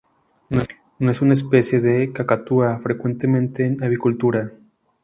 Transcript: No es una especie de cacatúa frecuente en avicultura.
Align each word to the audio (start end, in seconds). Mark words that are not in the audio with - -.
No 0.97 1.11
es 1.11 1.21
una 1.21 1.33
especie 1.33 1.79
de 1.79 2.11
cacatúa 2.11 2.79
frecuente 2.79 3.27
en 3.59 3.83
avicultura. 3.83 4.49